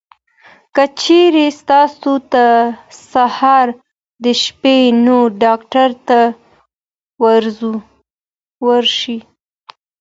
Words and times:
که 0.75 0.83
چېرې 1.01 1.47
تاسو 1.69 2.11
ته 2.31 2.45
اسهال 2.93 3.69
درشي، 4.23 4.79
نو 5.05 5.17
ډاکټر 5.43 5.89
ته 6.07 6.19
ورشئ. 8.67 9.17